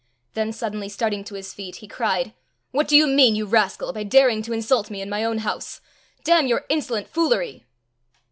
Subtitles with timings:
[0.33, 2.33] Then suddenly starting to his feet, he cried,
[2.71, 5.79] "What do you mean, you rascal, by daring to insult me in my own house?
[6.23, 7.67] Damn your insolent foolery!"